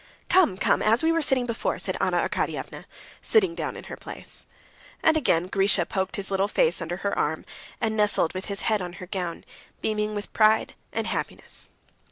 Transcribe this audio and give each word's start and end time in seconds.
"Come, 0.29 0.57
come, 0.57 0.81
as 0.81 1.03
we 1.03 1.11
were 1.11 1.21
sitting 1.21 1.45
before," 1.45 1.77
said 1.77 1.95
Anna 2.01 2.27
Arkadyevna, 2.27 2.85
sitting 3.21 3.53
down 3.53 3.75
in 3.77 3.83
her 3.83 3.95
place. 3.95 4.47
And 5.03 5.15
again 5.15 5.45
Grisha 5.45 5.85
poked 5.85 6.15
his 6.15 6.31
little 6.31 6.47
face 6.47 6.81
under 6.81 6.97
her 7.05 7.15
arm, 7.15 7.45
and 7.79 7.95
nestled 7.95 8.33
with 8.33 8.45
his 8.47 8.61
head 8.61 8.81
on 8.81 8.93
her 8.93 9.05
gown, 9.05 9.45
beaming 9.79 10.15
with 10.15 10.33
pride 10.33 10.73
and 10.91 11.05
happiness. 11.05 11.69